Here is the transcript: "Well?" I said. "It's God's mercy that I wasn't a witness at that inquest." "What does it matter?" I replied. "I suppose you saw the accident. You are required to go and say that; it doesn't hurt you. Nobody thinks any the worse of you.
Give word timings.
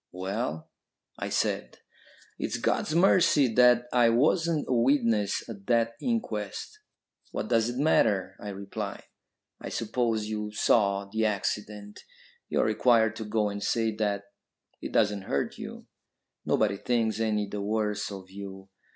"Well?" 0.13 0.71
I 1.19 1.29
said. 1.29 1.77
"It's 2.39 2.57
God's 2.57 2.95
mercy 2.95 3.47
that 3.53 3.85
I 3.93 4.09
wasn't 4.09 4.65
a 4.67 4.73
witness 4.73 5.47
at 5.47 5.67
that 5.67 5.93
inquest." 6.01 6.79
"What 7.29 7.49
does 7.49 7.69
it 7.69 7.77
matter?" 7.77 8.35
I 8.39 8.49
replied. 8.49 9.03
"I 9.61 9.69
suppose 9.69 10.25
you 10.25 10.53
saw 10.53 11.05
the 11.05 11.27
accident. 11.27 11.99
You 12.49 12.61
are 12.61 12.65
required 12.65 13.15
to 13.17 13.25
go 13.25 13.49
and 13.49 13.61
say 13.61 13.93
that; 13.97 14.23
it 14.81 14.91
doesn't 14.91 15.21
hurt 15.29 15.59
you. 15.59 15.85
Nobody 16.47 16.77
thinks 16.77 17.19
any 17.19 17.45
the 17.47 17.61
worse 17.61 18.11
of 18.11 18.31
you. 18.31 18.69